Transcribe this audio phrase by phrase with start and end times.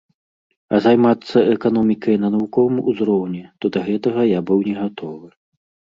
[0.75, 5.27] А займацца эканомікай на навуковым узроўні, то да гэтага я быў негатовы.